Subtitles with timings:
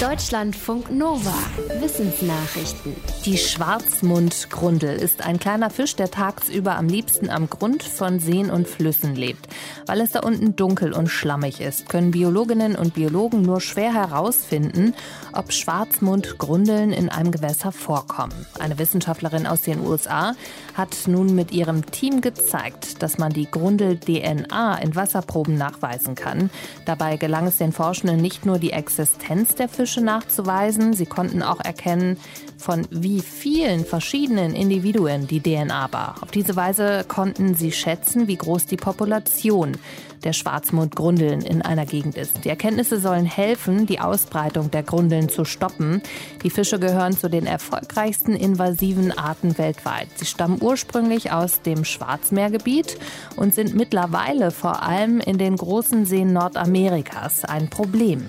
[0.00, 1.32] Deutschlandfunk Nova.
[1.80, 2.94] Wissensnachrichten.
[3.24, 8.68] Die Schwarzmundgrundel ist ein kleiner Fisch, der tagsüber am liebsten am Grund von Seen und
[8.68, 9.48] Flüssen lebt.
[9.86, 14.94] Weil es da unten dunkel und schlammig ist, können Biologinnen und Biologen nur schwer herausfinden,
[15.32, 18.46] ob Schwarzmundgrundeln in einem Gewässer vorkommen.
[18.58, 20.34] Eine Wissenschaftlerin aus den USA
[20.74, 26.50] hat nun mit ihrem Team gezeigt, dass man die Grundel-DNA in Wasserproben nachweisen kann.
[26.84, 30.94] Dabei gelang es den Forschenden nicht nur die Existenz der Fische, Fische nachzuweisen.
[30.94, 32.16] Sie konnten auch erkennen,
[32.58, 36.16] von wie vielen verschiedenen Individuen die DNA war.
[36.22, 39.76] Auf diese Weise konnten sie schätzen, wie groß die Population
[40.24, 42.44] der Schwarzmundgrundeln in einer Gegend ist.
[42.44, 46.02] Die Erkenntnisse sollen helfen, die Ausbreitung der Grundeln zu stoppen.
[46.42, 50.08] Die Fische gehören zu den erfolgreichsten invasiven Arten weltweit.
[50.16, 52.98] Sie stammen ursprünglich aus dem Schwarzmeergebiet
[53.36, 58.26] und sind mittlerweile vor allem in den großen Seen Nordamerikas ein Problem.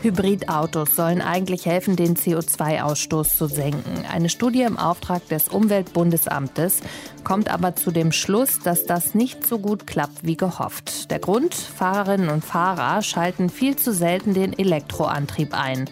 [0.00, 4.04] Hybridautos sollen eigentlich helfen, den CO2-Ausstoß zu senken.
[4.08, 6.80] Eine Studie im Auftrag des Umweltbundesamtes
[7.24, 11.10] kommt aber zu dem Schluss, dass das nicht so gut klappt wie gehofft.
[11.10, 15.90] Der Grund, Fahrerinnen und Fahrer schalten viel zu selten den Elektroantrieb ein.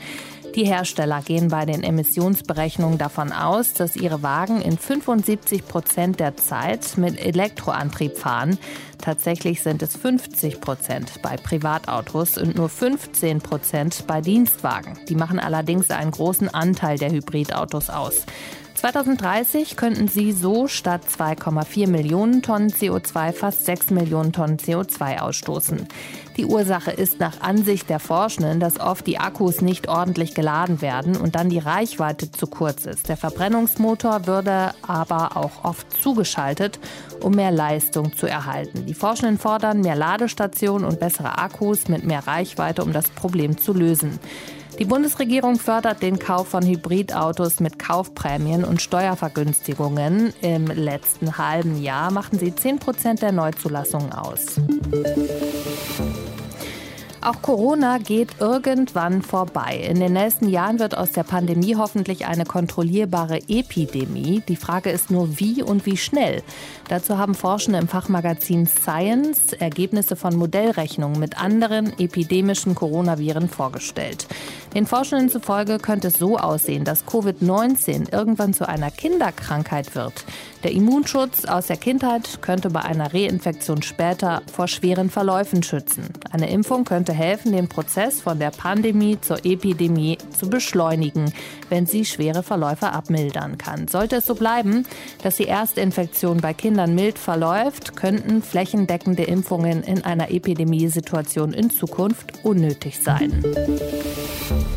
[0.56, 6.36] Die Hersteller gehen bei den Emissionsberechnungen davon aus, dass ihre Wagen in 75 Prozent der
[6.38, 8.56] Zeit mit Elektroantrieb fahren.
[8.98, 14.98] Tatsächlich sind es 50 Prozent bei Privatautos und nur 15 Prozent bei Dienstwagen.
[15.08, 18.26] Die machen allerdings einen großen Anteil der Hybridautos aus.
[18.76, 25.88] 2030 könnten sie so statt 2,4 Millionen Tonnen CO2 fast 6 Millionen Tonnen CO2 ausstoßen.
[26.36, 31.16] Die Ursache ist nach Ansicht der Forschenden, dass oft die Akkus nicht ordentlich geladen werden
[31.16, 33.08] und dann die Reichweite zu kurz ist.
[33.08, 36.78] Der Verbrennungsmotor würde aber auch oft zugeschaltet,
[37.22, 38.85] um mehr Leistung zu erhalten.
[38.86, 43.72] Die Forschenden fordern mehr Ladestationen und bessere Akkus mit mehr Reichweite, um das Problem zu
[43.72, 44.20] lösen.
[44.78, 50.34] Die Bundesregierung fördert den Kauf von Hybridautos mit Kaufprämien und Steuervergünstigungen.
[50.42, 54.60] Im letzten halben Jahr machten sie 10 Prozent der Neuzulassungen aus.
[57.26, 59.84] Auch Corona geht irgendwann vorbei.
[59.90, 64.44] In den nächsten Jahren wird aus der Pandemie hoffentlich eine kontrollierbare Epidemie.
[64.46, 66.44] Die Frage ist nur, wie und wie schnell.
[66.88, 74.28] Dazu haben Forschende im Fachmagazin Science Ergebnisse von Modellrechnungen mit anderen epidemischen Coronaviren vorgestellt.
[74.76, 80.24] Den Forschenden zufolge könnte es so aussehen, dass Covid-19 irgendwann zu einer Kinderkrankheit wird.
[80.66, 86.08] Der Immunschutz aus der Kindheit könnte bei einer Reinfektion später vor schweren Verläufen schützen.
[86.32, 91.32] Eine Impfung könnte helfen, den Prozess von der Pandemie zur Epidemie zu beschleunigen,
[91.68, 93.86] wenn sie schwere Verläufe abmildern kann.
[93.86, 94.84] Sollte es so bleiben,
[95.22, 102.44] dass die Erstinfektion bei Kindern mild verläuft, könnten flächendeckende Impfungen in einer Epidemiesituation in Zukunft
[102.44, 103.40] unnötig sein.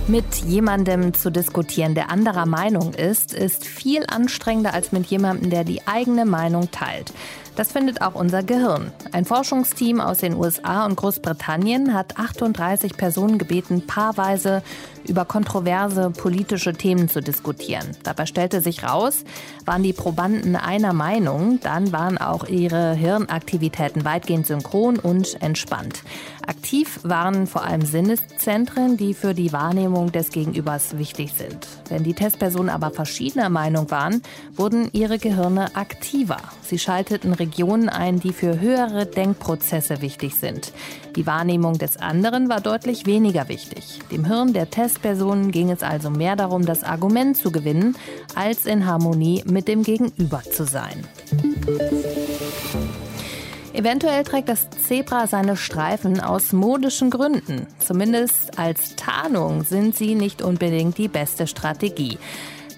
[0.07, 5.63] Mit jemandem zu diskutieren, der anderer Meinung ist, ist viel anstrengender als mit jemandem, der
[5.63, 7.13] die eigene Meinung teilt.
[7.59, 8.93] Das findet auch unser Gehirn.
[9.11, 14.63] Ein Forschungsteam aus den USA und Großbritannien hat 38 Personen gebeten, paarweise
[15.05, 17.85] über kontroverse politische Themen zu diskutieren.
[18.03, 19.25] Dabei stellte sich raus,
[19.65, 26.03] waren die Probanden einer Meinung, dann waren auch ihre Hirnaktivitäten weitgehend synchron und entspannt.
[26.47, 31.67] Aktiv waren vor allem Sinneszentren, die für die Wahrnehmung des Gegenübers wichtig sind.
[31.89, 34.21] Wenn die Testpersonen aber verschiedener Meinung waren,
[34.55, 36.37] wurden ihre Gehirne aktiver.
[36.63, 40.71] Sie schalteten Regionen ein, die für höhere Denkprozesse wichtig sind.
[41.15, 43.99] Die Wahrnehmung des anderen war deutlich weniger wichtig.
[44.11, 47.95] Dem Hirn der Testpersonen ging es also mehr darum, das Argument zu gewinnen,
[48.35, 51.03] als in Harmonie mit dem Gegenüber zu sein.
[53.73, 57.65] Eventuell trägt das Zebra seine Streifen aus modischen Gründen.
[57.79, 62.19] Zumindest als Tarnung sind sie nicht unbedingt die beste Strategie.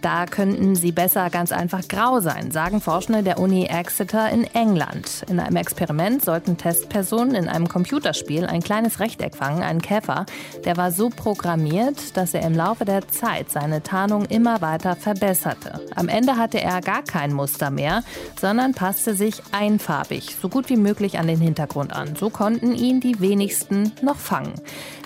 [0.01, 5.23] Da könnten sie besser ganz einfach grau sein, sagen Forschende der Uni Exeter in England.
[5.29, 10.25] In einem Experiment sollten Testpersonen in einem Computerspiel ein kleines Rechteck fangen, einen Käfer.
[10.65, 15.79] Der war so programmiert, dass er im Laufe der Zeit seine Tarnung immer weiter verbesserte.
[15.95, 18.03] Am Ende hatte er gar kein Muster mehr,
[18.39, 22.15] sondern passte sich einfarbig, so gut wie möglich an den Hintergrund an.
[22.15, 24.53] So konnten ihn die wenigsten noch fangen.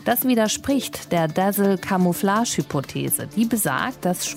[0.05, 3.27] Das widerspricht der Dazzle-Camouflage-Hypothese.
[3.35, 4.27] Die besagt, dass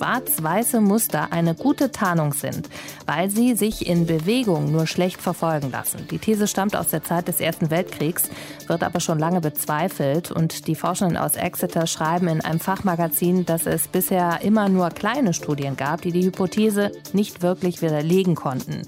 [0.49, 2.69] schwarz-weiße Muster eine gute Tarnung sind,
[3.05, 6.07] weil sie sich in Bewegung nur schlecht verfolgen lassen.
[6.09, 8.29] Die These stammt aus der Zeit des Ersten Weltkriegs,
[8.67, 10.31] wird aber schon lange bezweifelt.
[10.31, 15.33] Und die Forschenden aus Exeter schreiben in einem Fachmagazin, dass es bisher immer nur kleine
[15.33, 18.83] Studien gab, die die Hypothese nicht wirklich widerlegen konnten.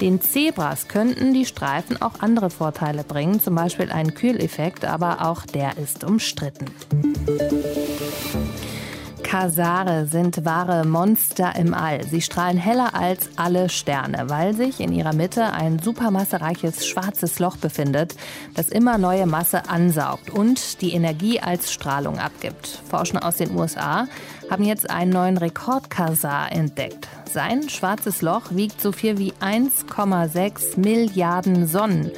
[0.00, 5.46] Den Zebras könnten die Streifen auch andere Vorteile bringen, zum Beispiel einen Kühleffekt, aber auch
[5.46, 6.66] der ist umstritten.
[9.26, 12.04] Quasare sind wahre Monster im All.
[12.04, 17.56] Sie strahlen heller als alle Sterne, weil sich in ihrer Mitte ein supermassereiches schwarzes Loch
[17.56, 18.14] befindet,
[18.54, 22.80] das immer neue Masse ansaugt und die Energie als Strahlung abgibt.
[22.88, 24.06] Forscher aus den USA
[24.48, 27.08] haben jetzt einen neuen Rekord-Quasar entdeckt.
[27.28, 32.12] Sein schwarzes Loch wiegt so viel wie 1,6 Milliarden Sonnen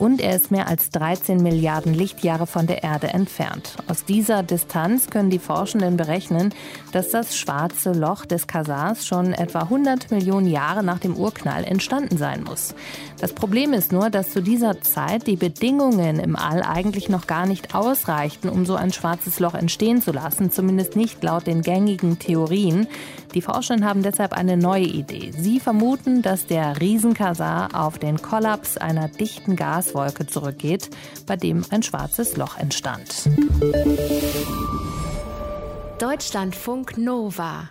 [0.00, 3.76] und er ist mehr als 13 Milliarden Lichtjahre von der Erde entfernt.
[3.86, 6.54] Aus dieser Distanz können die Forschenden berechnen,
[6.90, 12.16] dass das schwarze Loch des Quasars schon etwa 100 Millionen Jahre nach dem Urknall entstanden
[12.16, 12.74] sein muss.
[13.20, 17.44] Das Problem ist nur, dass zu dieser Zeit die Bedingungen im All eigentlich noch gar
[17.44, 22.18] nicht ausreichten, um so ein schwarzes Loch entstehen zu lassen, zumindest nicht laut den gängigen
[22.18, 22.86] Theorien.
[23.34, 25.32] Die Forschenden haben deshalb eine neue Idee.
[25.36, 29.54] Sie vermuten, dass der Riesenkasar auf den Kollaps einer dichten
[29.90, 30.88] Gaswolke zurückgeht,
[31.26, 33.28] bei dem ein schwarzes Loch entstand.
[35.98, 37.70] Deutschlandfunk Nova